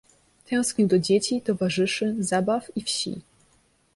Tęsknił 0.45 0.87
do 0.87 0.99
dzieci, 0.99 1.41
towarzyszy 1.41 2.15
zabaw, 2.19 2.71
i 2.77 2.81
wsi. 2.81 3.21